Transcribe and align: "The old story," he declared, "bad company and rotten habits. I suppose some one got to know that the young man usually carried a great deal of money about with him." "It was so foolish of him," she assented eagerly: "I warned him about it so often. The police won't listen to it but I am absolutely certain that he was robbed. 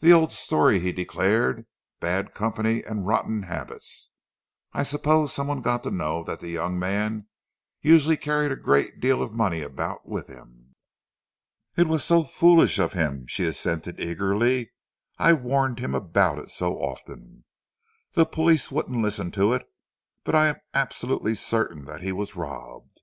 "The 0.00 0.12
old 0.12 0.32
story," 0.32 0.80
he 0.80 0.92
declared, 0.92 1.64
"bad 1.98 2.34
company 2.34 2.84
and 2.84 3.06
rotten 3.06 3.44
habits. 3.44 4.10
I 4.74 4.82
suppose 4.82 5.32
some 5.32 5.46
one 5.46 5.62
got 5.62 5.82
to 5.84 5.90
know 5.90 6.22
that 6.24 6.40
the 6.40 6.50
young 6.50 6.78
man 6.78 7.28
usually 7.80 8.18
carried 8.18 8.52
a 8.52 8.56
great 8.56 9.00
deal 9.00 9.22
of 9.22 9.32
money 9.32 9.62
about 9.62 10.06
with 10.06 10.26
him." 10.26 10.74
"It 11.74 11.86
was 11.88 12.04
so 12.04 12.22
foolish 12.22 12.78
of 12.78 12.92
him," 12.92 13.26
she 13.28 13.46
assented 13.46 13.98
eagerly: 13.98 14.72
"I 15.16 15.32
warned 15.32 15.78
him 15.78 15.94
about 15.94 16.36
it 16.36 16.50
so 16.50 16.74
often. 16.76 17.46
The 18.12 18.26
police 18.26 18.70
won't 18.70 18.90
listen 18.90 19.30
to 19.30 19.54
it 19.54 19.66
but 20.22 20.34
I 20.34 20.48
am 20.48 20.56
absolutely 20.74 21.34
certain 21.34 21.86
that 21.86 22.02
he 22.02 22.12
was 22.12 22.36
robbed. 22.36 23.00